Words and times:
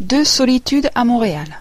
Deux 0.00 0.24
solitudes 0.24 0.88
à 0.94 1.04
Montréal. 1.04 1.60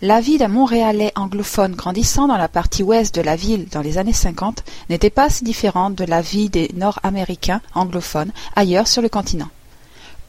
La 0.00 0.22
vie 0.22 0.38
d'un 0.38 0.48
Montréalais 0.48 1.12
anglophone 1.14 1.74
grandissant 1.74 2.26
dans 2.26 2.38
la 2.38 2.48
partie 2.48 2.82
ouest 2.82 3.14
de 3.14 3.20
la 3.20 3.36
ville 3.36 3.68
dans 3.70 3.82
les 3.82 3.98
années 3.98 4.14
50 4.14 4.64
n'était 4.88 5.10
pas 5.10 5.28
si 5.28 5.44
différente 5.44 5.94
de 5.94 6.06
la 6.06 6.22
vie 6.22 6.48
des 6.48 6.70
Nord-Américains 6.74 7.60
anglophones 7.74 8.32
ailleurs 8.56 8.88
sur 8.88 9.02
le 9.02 9.10
continent. 9.10 9.50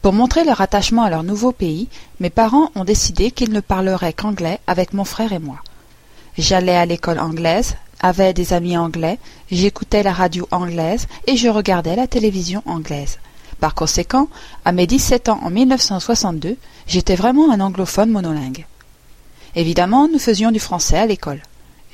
Pour 0.02 0.12
montrer 0.12 0.44
leur 0.44 0.60
attachement 0.60 1.04
à 1.04 1.10
leur 1.10 1.22
nouveau 1.22 1.52
pays, 1.52 1.88
mes 2.20 2.28
parents 2.28 2.70
ont 2.74 2.84
décidé 2.84 3.30
qu'ils 3.30 3.52
ne 3.52 3.60
parleraient 3.60 4.12
qu'anglais 4.12 4.60
avec 4.66 4.92
mon 4.92 5.04
frère 5.04 5.32
et 5.32 5.38
moi. 5.38 5.60
J'allais 6.36 6.76
à 6.76 6.84
l'école 6.84 7.18
anglaise, 7.18 7.76
avais 8.00 8.34
des 8.34 8.52
amis 8.52 8.76
anglais, 8.76 9.18
j'écoutais 9.50 10.02
la 10.02 10.12
radio 10.12 10.46
anglaise 10.50 11.06
et 11.26 11.38
je 11.38 11.48
regardais 11.48 11.96
la 11.96 12.08
télévision 12.08 12.62
anglaise. 12.66 13.18
Par 13.60 13.74
conséquent, 13.74 14.28
à 14.64 14.72
mes 14.72 14.86
dix-sept 14.86 15.28
ans 15.28 15.40
en 15.42 15.50
1962, 15.50 16.56
j'étais 16.86 17.16
vraiment 17.16 17.50
un 17.50 17.60
anglophone 17.60 18.10
monolingue. 18.10 18.66
Évidemment, 19.54 20.08
nous 20.08 20.18
faisions 20.18 20.50
du 20.50 20.60
français 20.60 20.98
à 20.98 21.06
l'école. 21.06 21.42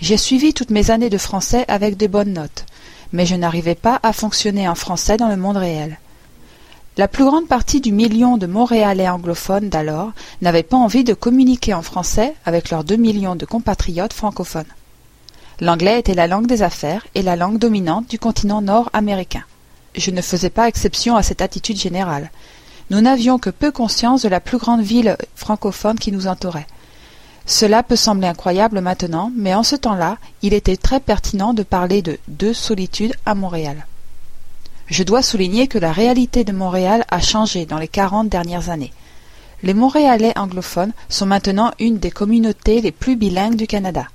J'ai 0.00 0.16
suivi 0.16 0.52
toutes 0.52 0.70
mes 0.70 0.90
années 0.90 1.10
de 1.10 1.18
français 1.18 1.64
avec 1.68 1.96
de 1.96 2.08
bonnes 2.08 2.32
notes, 2.32 2.66
mais 3.12 3.24
je 3.26 3.36
n'arrivais 3.36 3.76
pas 3.76 4.00
à 4.02 4.12
fonctionner 4.12 4.68
en 4.68 4.74
français 4.74 5.16
dans 5.16 5.28
le 5.28 5.36
monde 5.36 5.56
réel. 5.56 5.98
La 6.98 7.08
plus 7.08 7.24
grande 7.24 7.46
partie 7.46 7.80
du 7.80 7.92
million 7.92 8.36
de 8.36 8.46
Montréalais 8.46 9.08
anglophones 9.08 9.70
d'alors 9.70 10.12
n'avaient 10.42 10.62
pas 10.62 10.76
envie 10.76 11.04
de 11.04 11.14
communiquer 11.14 11.72
en 11.72 11.82
français 11.82 12.34
avec 12.44 12.70
leurs 12.70 12.84
deux 12.84 12.96
millions 12.96 13.36
de 13.36 13.46
compatriotes 13.46 14.12
francophones. 14.12 14.66
L'anglais 15.60 16.00
était 16.00 16.14
la 16.14 16.26
langue 16.26 16.48
des 16.48 16.62
affaires 16.62 17.06
et 17.14 17.22
la 17.22 17.36
langue 17.36 17.58
dominante 17.58 18.10
du 18.10 18.18
continent 18.18 18.60
nord-américain. 18.60 19.44
Je 19.94 20.10
ne 20.10 20.22
faisais 20.22 20.50
pas 20.50 20.68
exception 20.68 21.16
à 21.16 21.22
cette 21.22 21.42
attitude 21.42 21.78
générale. 21.78 22.30
Nous 22.90 23.00
n'avions 23.00 23.38
que 23.38 23.50
peu 23.50 23.70
conscience 23.70 24.22
de 24.22 24.28
la 24.28 24.40
plus 24.40 24.58
grande 24.58 24.82
ville 24.82 25.16
francophone 25.34 25.98
qui 25.98 26.12
nous 26.12 26.26
entourait. 26.26 26.66
Cela 27.46 27.82
peut 27.82 27.96
sembler 27.96 28.28
incroyable 28.28 28.80
maintenant, 28.80 29.32
mais 29.36 29.54
en 29.54 29.62
ce 29.62 29.76
temps-là, 29.76 30.18
il 30.42 30.54
était 30.54 30.76
très 30.76 31.00
pertinent 31.00 31.54
de 31.54 31.62
parler 31.62 32.02
de 32.02 32.18
deux 32.28 32.54
solitudes 32.54 33.14
à 33.26 33.34
Montréal. 33.34 33.86
Je 34.86 35.02
dois 35.02 35.22
souligner 35.22 35.68
que 35.68 35.78
la 35.78 35.92
réalité 35.92 36.44
de 36.44 36.52
Montréal 36.52 37.04
a 37.10 37.20
changé 37.20 37.66
dans 37.66 37.78
les 37.78 37.88
quarante 37.88 38.28
dernières 38.28 38.70
années. 38.70 38.92
Les 39.62 39.74
Montréalais 39.74 40.36
anglophones 40.36 40.92
sont 41.08 41.26
maintenant 41.26 41.72
une 41.78 41.98
des 41.98 42.10
communautés 42.10 42.80
les 42.80 42.92
plus 42.92 43.16
bilingues 43.16 43.56
du 43.56 43.66
Canada. 43.66 44.06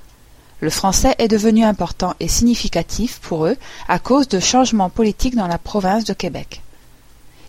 Le 0.59 0.69
français 0.71 1.15
est 1.19 1.27
devenu 1.27 1.63
important 1.63 2.15
et 2.19 2.27
significatif 2.27 3.19
pour 3.19 3.45
eux 3.45 3.57
à 3.87 3.99
cause 3.99 4.27
de 4.27 4.39
changements 4.39 4.89
politiques 4.89 5.35
dans 5.35 5.47
la 5.47 5.59
province 5.59 6.03
de 6.03 6.13
Québec. 6.13 6.63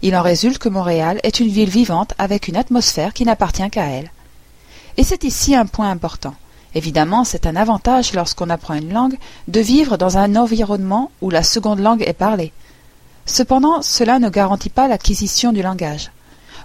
Il 0.03 0.15
en 0.15 0.23
résulte 0.23 0.59
que 0.59 0.69
Montréal 0.69 1.19
est 1.23 1.41
une 1.41 1.49
ville 1.49 1.71
vivante 1.71 2.13
avec 2.19 2.49
une 2.49 2.57
atmosphère 2.57 3.15
qui 3.15 3.25
n'appartient 3.25 3.69
qu'à 3.71 3.87
elle. 3.87 4.11
Et 4.99 5.05
c'est 5.05 5.25
ici 5.25 5.55
un 5.55 5.67
point 5.67 5.91
important. 5.91 6.35
Évidemment, 6.75 7.25
c'est 7.25 7.47
un 7.47 7.57
avantage 7.57 8.13
lorsqu'on 8.13 8.51
apprend 8.51 8.75
une 8.75 8.93
langue 8.93 9.17
de 9.49 9.61
vivre 9.61 9.97
dans 9.97 10.19
un 10.19 10.37
environnement 10.37 11.11
où 11.23 11.31
la 11.31 11.43
seconde 11.43 11.81
langue 11.81 12.03
est 12.03 12.13
parlée. 12.13 12.53
Cependant, 13.25 13.81
cela 13.81 14.19
ne 14.19 14.29
garantit 14.29 14.69
pas 14.69 14.87
l'acquisition 14.87 15.53
du 15.53 15.63
langage. 15.63 16.13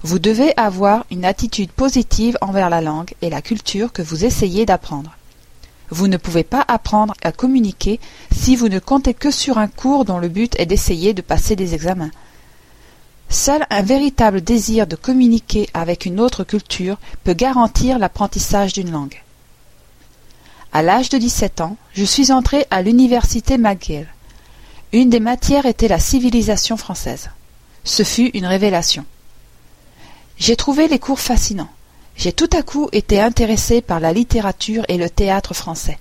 Vous 0.04 0.20
devez 0.20 0.54
avoir 0.58 1.06
une 1.10 1.24
attitude 1.24 1.72
positive 1.72 2.38
envers 2.42 2.70
la 2.70 2.82
langue 2.82 3.14
et 3.22 3.30
la 3.30 3.42
culture 3.42 3.94
que 3.94 4.02
vous 4.02 4.26
essayez 4.26 4.66
d'apprendre. 4.66 5.16
Vous 5.94 6.08
ne 6.08 6.18
pouvez 6.18 6.44
pas 6.44 6.66
apprendre 6.68 7.14
à 7.22 7.32
communiquer 7.32 8.00
si 8.32 8.56
vous 8.56 8.68
ne 8.68 8.80
comptez 8.80 9.14
que 9.14 9.30
sur 9.30 9.60
un 9.60 9.68
cours 9.68 10.06
dont 10.06 10.18
le 10.18 10.28
but 10.28 10.60
est 10.60 10.66
d'essayer 10.66 11.14
de 11.14 11.22
passer 11.22 11.56
des 11.56 11.76
examens. 11.76 12.10
Seul 13.30 13.64
un 13.70 13.84
véritable 13.84 14.42
désir 14.42 14.88
de 14.88 14.96
communiquer 14.96 15.70
avec 15.76 16.08
une 16.08 16.20
autre 16.20 16.44
culture 16.44 16.98
peut 17.24 17.36
garantir 17.36 18.00
l'apprentissage 18.00 18.74
d'une 18.74 18.90
langue. 18.90 19.22
À 20.72 20.82
l'âge 20.82 21.10
de 21.10 21.20
dix-sept 21.20 21.62
ans, 21.62 21.78
je 21.94 22.06
suis 22.06 22.32
entré 22.32 22.66
à 22.72 22.82
l'université 22.82 23.60
McGill. 23.60 24.08
Une 24.94 25.12
des 25.12 25.20
matières 25.20 25.68
était 25.68 25.88
la 25.88 26.00
civilisation 26.00 26.76
française. 26.76 27.30
Ce 27.84 28.02
fut 28.02 28.32
une 28.34 28.48
révélation. 28.48 29.06
J'ai 30.38 30.56
trouvé 30.56 30.88
les 30.88 30.98
cours 30.98 31.20
fascinants. 31.20 31.70
J'ai 32.16 32.32
tout 32.32 32.50
à 32.54 32.62
coup 32.62 32.90
été 32.92 33.20
intéressé 33.20 33.82
par 33.82 34.00
la 34.00 34.14
littérature 34.14 34.86
et 34.88 34.98
le 34.98 35.10
théâtre 35.10 35.54
français. 35.54 35.98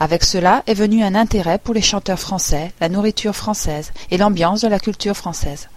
Avec 0.00 0.24
cela 0.24 0.62
est 0.66 0.74
venu 0.74 1.04
un 1.04 1.14
intérêt 1.14 1.58
pour 1.58 1.74
les 1.74 1.82
chanteurs 1.82 2.18
français, 2.18 2.72
la 2.80 2.88
nourriture 2.88 3.36
française 3.36 3.92
et 4.10 4.18
l'ambiance 4.18 4.60
de 4.62 4.68
la 4.68 4.80
culture 4.80 5.16
française. 5.16 5.68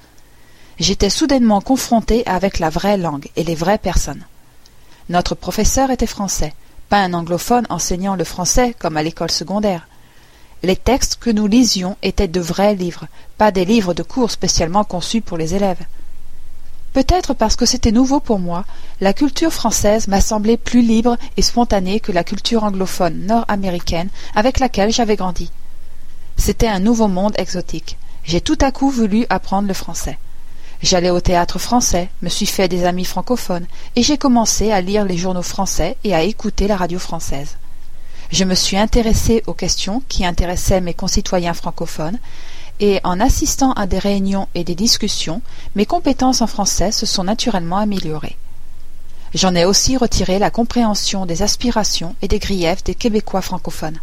J'étais 0.79 1.09
soudainement 1.09 1.61
confronté 1.61 2.25
avec 2.25 2.59
la 2.59 2.69
vraie 2.69 2.97
langue 2.97 3.29
et 3.35 3.43
les 3.43 3.55
vraies 3.55 3.77
personnes. 3.77 4.25
Notre 5.09 5.35
professeur 5.35 5.91
était 5.91 6.07
français, 6.07 6.53
pas 6.89 6.99
un 6.99 7.13
anglophone 7.13 7.67
enseignant 7.69 8.15
le 8.15 8.23
français 8.23 8.75
comme 8.77 8.97
à 8.97 9.03
l'école 9.03 9.31
secondaire. 9.31 9.87
Les 10.63 10.75
textes 10.75 11.17
que 11.17 11.29
nous 11.29 11.47
lisions 11.47 11.95
étaient 12.01 12.27
de 12.27 12.39
vrais 12.39 12.75
livres, 12.75 13.07
pas 13.37 13.51
des 13.51 13.65
livres 13.65 13.93
de 13.93 14.03
cours 14.03 14.31
spécialement 14.31 14.83
conçus 14.83 15.21
pour 15.21 15.37
les 15.37 15.53
élèves. 15.53 15.83
Peut-être 16.97 17.35
parce 17.35 17.55
que 17.55 17.67
c'était 17.67 17.91
nouveau 17.91 18.19
pour 18.19 18.39
moi, 18.39 18.65
la 19.01 19.13
culture 19.13 19.53
française 19.53 20.07
m'a 20.07 20.19
semblé 20.19 20.57
plus 20.57 20.81
libre 20.81 21.15
et 21.37 21.43
spontanée 21.43 21.99
que 21.99 22.11
la 22.11 22.23
culture 22.23 22.63
anglophone 22.63 23.27
nord-américaine 23.27 24.09
avec 24.33 24.57
laquelle 24.57 24.91
j'avais 24.91 25.15
grandi. 25.15 25.51
C'était 26.37 26.67
un 26.67 26.79
nouveau 26.79 27.07
monde 27.07 27.35
exotique. 27.37 27.99
J'ai 28.23 28.41
tout 28.41 28.57
à 28.61 28.71
coup 28.71 28.89
voulu 28.89 29.27
apprendre 29.29 29.67
le 29.67 29.75
français. 29.75 30.17
J'allais 30.81 31.11
au 31.11 31.21
théâtre 31.21 31.59
français, 31.59 32.09
me 32.23 32.29
suis 32.29 32.47
fait 32.47 32.67
des 32.67 32.83
amis 32.83 33.05
francophones, 33.05 33.67
et 33.95 34.01
j'ai 34.01 34.17
commencé 34.17 34.71
à 34.71 34.81
lire 34.81 35.05
les 35.05 35.17
journaux 35.17 35.43
français 35.43 35.97
et 36.03 36.15
à 36.15 36.23
écouter 36.23 36.67
la 36.67 36.77
radio 36.77 36.97
française. 36.97 37.57
Je 38.31 38.43
me 38.43 38.55
suis 38.55 38.75
intéressé 38.75 39.43
aux 39.45 39.53
questions 39.53 40.01
qui 40.09 40.25
intéressaient 40.25 40.81
mes 40.81 40.95
concitoyens 40.95 41.53
francophones, 41.53 42.17
et 42.79 42.99
en 43.03 43.19
assistant 43.19 43.73
à 43.73 43.87
des 43.87 43.99
réunions 43.99 44.47
et 44.55 44.63
des 44.63 44.75
discussions, 44.75 45.41
mes 45.75 45.85
compétences 45.85 46.41
en 46.41 46.47
français 46.47 46.91
se 46.91 47.05
sont 47.05 47.23
naturellement 47.23 47.77
améliorées. 47.77 48.37
J'en 49.33 49.55
ai 49.55 49.65
aussi 49.65 49.97
retiré 49.97 50.39
la 50.39 50.49
compréhension 50.49 51.25
des 51.25 51.41
aspirations 51.41 52.15
et 52.21 52.27
des 52.27 52.39
griefs 52.39 52.83
des 52.83 52.95
Québécois 52.95 53.41
francophones. 53.41 53.99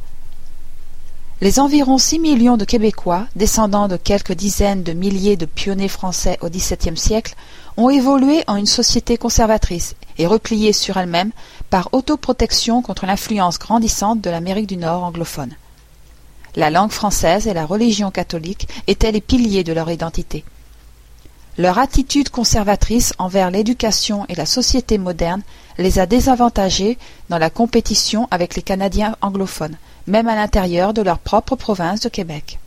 Les 1.40 1.58
environ 1.58 1.98
six 1.98 2.20
millions 2.20 2.56
de 2.56 2.64
Québécois, 2.64 3.26
descendants 3.34 3.88
de 3.88 3.96
quelques 3.96 4.32
dizaines 4.32 4.82
de 4.82 4.92
milliers 4.92 5.36
de 5.36 5.46
pionniers 5.46 5.88
français 5.88 6.38
au 6.42 6.48
XVIIe 6.48 6.96
siècle, 6.96 7.34
ont 7.76 7.90
évolué 7.90 8.44
en 8.46 8.56
une 8.56 8.66
société 8.66 9.16
conservatrice 9.16 9.96
et 10.16 10.26
repliée 10.26 10.72
sur 10.72 10.96
elle-même 10.96 11.32
par 11.70 11.88
autoprotection 11.92 12.82
contre 12.82 13.06
l'influence 13.06 13.58
grandissante 13.58 14.20
de 14.20 14.30
l'Amérique 14.30 14.68
du 14.68 14.76
Nord 14.76 15.02
anglophone. 15.02 15.54
La 16.56 16.70
langue 16.70 16.92
française 16.92 17.48
et 17.48 17.54
la 17.54 17.66
religion 17.66 18.10
catholique 18.10 18.68
étaient 18.86 19.12
les 19.12 19.20
piliers 19.20 19.64
de 19.64 19.72
leur 19.72 19.90
identité. 19.90 20.44
Leur 21.56 21.78
attitude 21.78 22.30
conservatrice 22.30 23.12
envers 23.18 23.50
l'éducation 23.50 24.26
et 24.28 24.34
la 24.34 24.46
société 24.46 24.98
moderne 24.98 25.42
les 25.78 25.98
a 25.98 26.06
désavantagés 26.06 26.98
dans 27.28 27.38
la 27.38 27.50
compétition 27.50 28.26
avec 28.30 28.56
les 28.56 28.62
Canadiens 28.62 29.16
anglophones, 29.20 29.76
même 30.06 30.28
à 30.28 30.34
l'intérieur 30.34 30.94
de 30.94 31.02
leur 31.02 31.18
propre 31.18 31.56
province 31.56 32.00
de 32.00 32.08
Québec. 32.08 32.58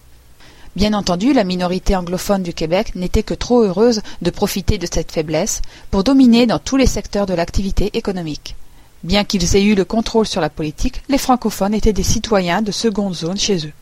Bien 0.75 0.93
entendu, 0.93 1.33
la 1.33 1.43
minorité 1.43 1.95
anglophone 1.95 2.43
du 2.43 2.53
Québec 2.53 2.93
n'était 2.95 3.23
que 3.23 3.33
trop 3.33 3.63
heureuse 3.63 4.01
de 4.21 4.29
profiter 4.29 4.77
de 4.77 4.87
cette 4.91 5.11
faiblesse 5.11 5.61
pour 5.91 6.03
dominer 6.03 6.45
dans 6.45 6.59
tous 6.59 6.77
les 6.77 6.85
secteurs 6.85 7.25
de 7.25 7.33
l'activité 7.33 7.89
économique. 7.97 8.55
Bien 9.03 9.23
qu'ils 9.23 9.55
aient 9.55 9.63
eu 9.63 9.75
le 9.75 9.85
contrôle 9.85 10.25
sur 10.25 10.41
la 10.41 10.49
politique, 10.49 11.03
les 11.07 11.17
francophones 11.17 11.73
étaient 11.73 11.93
des 11.93 12.03
citoyens 12.03 12.61
de 12.61 12.71
seconde 12.71 13.15
zone 13.15 13.37
chez 13.37 13.67
eux. 13.67 13.73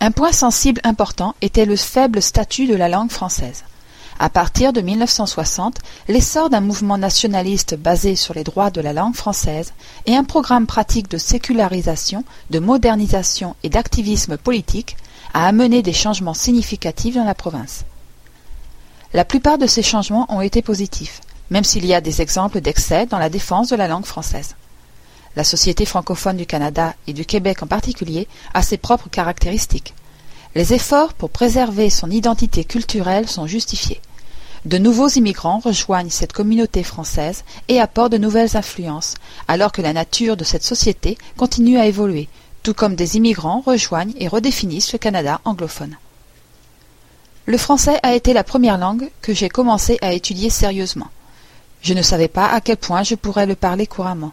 Un 0.00 0.10
point 0.10 0.32
sensible 0.32 0.80
important 0.82 1.34
était 1.42 1.66
le 1.66 1.76
faible 1.76 2.22
statut 2.22 2.66
de 2.66 2.74
la 2.74 2.88
langue 2.88 3.10
française. 3.10 3.64
À 4.18 4.28
partir 4.28 4.72
de 4.72 4.80
1960, 4.80 5.78
l'essor 6.08 6.50
d'un 6.50 6.60
mouvement 6.60 6.98
nationaliste 6.98 7.74
basé 7.76 8.16
sur 8.16 8.34
les 8.34 8.44
droits 8.44 8.70
de 8.70 8.80
la 8.80 8.92
langue 8.92 9.14
française 9.14 9.72
et 10.06 10.16
un 10.16 10.24
programme 10.24 10.66
pratique 10.66 11.10
de 11.10 11.18
sécularisation, 11.18 12.24
de 12.50 12.58
modernisation 12.58 13.56
et 13.62 13.70
d'activisme 13.70 14.36
politique 14.36 14.96
a 15.32 15.46
amené 15.46 15.82
des 15.82 15.92
changements 15.92 16.34
significatifs 16.34 17.14
dans 17.14 17.24
la 17.24 17.34
province. 17.34 17.84
La 19.14 19.24
plupart 19.24 19.58
de 19.58 19.66
ces 19.66 19.82
changements 19.82 20.26
ont 20.28 20.40
été 20.40 20.60
positifs 20.62 21.20
même 21.50 21.64
s'il 21.64 21.84
y 21.84 21.94
a 21.94 22.00
des 22.00 22.22
exemples 22.22 22.60
d'excès 22.60 23.06
dans 23.06 23.18
la 23.18 23.28
défense 23.28 23.68
de 23.68 23.76
la 23.76 23.88
langue 23.88 24.06
française. 24.06 24.54
La 25.36 25.44
Société 25.44 25.84
francophone 25.84 26.36
du 26.36 26.46
Canada 26.46 26.94
et 27.06 27.12
du 27.12 27.24
Québec 27.24 27.62
en 27.62 27.66
particulier 27.66 28.26
a 28.54 28.62
ses 28.62 28.78
propres 28.78 29.10
caractéristiques. 29.10 29.94
Les 30.54 30.74
efforts 30.74 31.14
pour 31.14 31.30
préserver 31.30 31.90
son 31.90 32.10
identité 32.10 32.64
culturelle 32.64 33.28
sont 33.28 33.46
justifiés. 33.46 34.00
De 34.64 34.76
nouveaux 34.76 35.08
immigrants 35.08 35.60
rejoignent 35.60 36.10
cette 36.10 36.32
communauté 36.32 36.82
française 36.82 37.44
et 37.68 37.80
apportent 37.80 38.12
de 38.12 38.18
nouvelles 38.18 38.56
influences, 38.56 39.14
alors 39.48 39.72
que 39.72 39.82
la 39.82 39.92
nature 39.92 40.36
de 40.36 40.44
cette 40.44 40.64
société 40.64 41.16
continue 41.36 41.78
à 41.78 41.86
évoluer, 41.86 42.28
tout 42.62 42.74
comme 42.74 42.94
des 42.94 43.16
immigrants 43.16 43.62
rejoignent 43.64 44.12
et 44.18 44.28
redéfinissent 44.28 44.92
le 44.92 44.98
Canada 44.98 45.40
anglophone. 45.44 45.96
Le 47.46 47.56
français 47.56 47.98
a 48.02 48.14
été 48.14 48.32
la 48.32 48.44
première 48.44 48.76
langue 48.76 49.10
que 49.22 49.32
j'ai 49.32 49.48
commencé 49.48 49.98
à 50.02 50.12
étudier 50.12 50.50
sérieusement. 50.50 51.08
Je 51.82 51.94
ne 51.94 52.02
savais 52.02 52.28
pas 52.28 52.46
à 52.48 52.60
quel 52.60 52.76
point 52.76 53.02
je 53.02 53.14
pourrais 53.14 53.46
le 53.46 53.54
parler 53.54 53.86
couramment. 53.86 54.32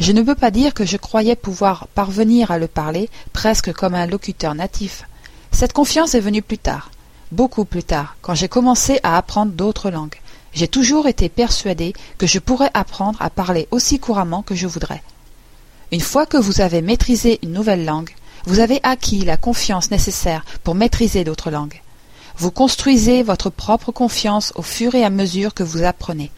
Je 0.00 0.12
ne 0.12 0.22
peux 0.22 0.34
pas 0.34 0.50
dire 0.50 0.74
que 0.74 0.84
je 0.84 0.96
croyais 0.96 1.36
pouvoir 1.36 1.86
parvenir 1.88 2.50
à 2.50 2.58
le 2.58 2.66
parler 2.66 3.08
presque 3.32 3.72
comme 3.72 3.94
un 3.94 4.06
locuteur 4.06 4.54
natif. 4.54 5.04
Cette 5.52 5.72
confiance 5.72 6.14
est 6.14 6.20
venue 6.20 6.42
plus 6.42 6.58
tard, 6.58 6.90
beaucoup 7.32 7.64
plus 7.64 7.84
tard, 7.84 8.16
quand 8.20 8.34
j'ai 8.34 8.48
commencé 8.48 9.00
à 9.02 9.16
apprendre 9.16 9.52
d'autres 9.52 9.90
langues. 9.90 10.16
J'ai 10.52 10.68
toujours 10.68 11.06
été 11.06 11.28
persuadé 11.28 11.92
que 12.16 12.26
je 12.26 12.38
pourrais 12.38 12.70
apprendre 12.74 13.20
à 13.22 13.30
parler 13.30 13.68
aussi 13.70 13.98
couramment 13.98 14.42
que 14.42 14.54
je 14.54 14.66
voudrais. 14.66 15.02
Une 15.92 16.00
fois 16.00 16.26
que 16.26 16.36
vous 16.36 16.60
avez 16.60 16.82
maîtrisé 16.82 17.38
une 17.42 17.52
nouvelle 17.52 17.84
langue, 17.84 18.10
vous 18.44 18.60
avez 18.60 18.80
acquis 18.82 19.24
la 19.24 19.36
confiance 19.36 19.90
nécessaire 19.90 20.44
pour 20.64 20.74
maîtriser 20.74 21.24
d'autres 21.24 21.50
langues. 21.50 21.80
Vous 22.36 22.50
construisez 22.50 23.22
votre 23.22 23.50
propre 23.50 23.90
confiance 23.90 24.52
au 24.54 24.62
fur 24.62 24.94
et 24.94 25.04
à 25.04 25.10
mesure 25.10 25.54
que 25.54 25.62
vous 25.62 25.82
apprenez. 25.82 26.30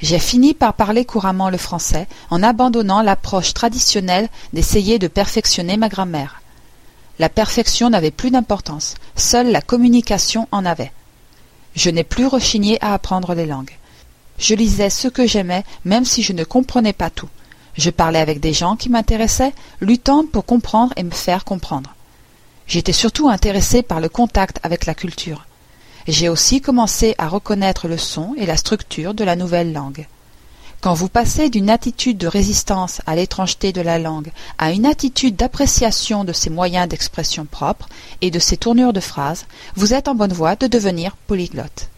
J'ai 0.00 0.18
fini 0.18 0.52
par 0.52 0.74
parler 0.74 1.04
couramment 1.04 1.48
le 1.48 1.56
français 1.56 2.06
en 2.30 2.42
abandonnant 2.42 3.02
l'approche 3.02 3.54
traditionnelle 3.54 4.28
d'essayer 4.52 4.98
de 4.98 5.08
perfectionner 5.08 5.76
ma 5.76 5.88
grammaire. 5.88 6.42
La 7.18 7.30
perfection 7.30 7.88
n'avait 7.88 8.10
plus 8.10 8.30
d'importance, 8.30 8.94
seule 9.14 9.50
la 9.50 9.62
communication 9.62 10.48
en 10.52 10.66
avait. 10.66 10.92
Je 11.74 11.88
n'ai 11.88 12.04
plus 12.04 12.26
rechigné 12.26 12.78
à 12.82 12.92
apprendre 12.92 13.34
les 13.34 13.46
langues. 13.46 13.76
Je 14.38 14.54
lisais 14.54 14.90
ce 14.90 15.08
que 15.08 15.26
j'aimais, 15.26 15.64
même 15.86 16.04
si 16.04 16.22
je 16.22 16.34
ne 16.34 16.44
comprenais 16.44 16.92
pas 16.92 17.08
tout. 17.08 17.28
Je 17.74 17.90
parlais 17.90 18.18
avec 18.18 18.40
des 18.40 18.52
gens 18.52 18.76
qui 18.76 18.90
m'intéressaient, 18.90 19.54
luttant 19.80 20.24
pour 20.30 20.44
comprendre 20.44 20.92
et 20.96 21.02
me 21.02 21.10
faire 21.10 21.44
comprendre. 21.44 21.94
J'étais 22.66 22.92
surtout 22.92 23.28
intéressé 23.28 23.82
par 23.82 24.00
le 24.00 24.08
contact 24.08 24.58
avec 24.62 24.84
la 24.86 24.94
culture. 24.94 25.45
J'ai 26.08 26.28
aussi 26.28 26.60
commencé 26.60 27.16
à 27.18 27.28
reconnaître 27.28 27.88
le 27.88 27.98
son 27.98 28.34
et 28.36 28.46
la 28.46 28.56
structure 28.56 29.12
de 29.12 29.24
la 29.24 29.34
nouvelle 29.34 29.72
langue. 29.72 30.06
Quand 30.80 30.94
vous 30.94 31.08
passez 31.08 31.50
d'une 31.50 31.68
attitude 31.68 32.16
de 32.16 32.28
résistance 32.28 33.00
à 33.06 33.16
l'étrangeté 33.16 33.72
de 33.72 33.80
la 33.80 33.98
langue 33.98 34.30
à 34.56 34.70
une 34.70 34.86
attitude 34.86 35.34
d'appréciation 35.34 36.22
de 36.22 36.32
ses 36.32 36.50
moyens 36.50 36.88
d'expression 36.88 37.44
propres 37.44 37.88
et 38.20 38.30
de 38.30 38.38
ses 38.38 38.56
tournures 38.56 38.92
de 38.92 39.00
phrases, 39.00 39.46
vous 39.74 39.94
êtes 39.94 40.06
en 40.06 40.14
bonne 40.14 40.32
voie 40.32 40.54
de 40.54 40.68
devenir 40.68 41.16
polyglotte. 41.26 41.88